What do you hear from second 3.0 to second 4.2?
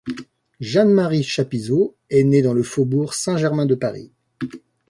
Saint-Germain de Paris.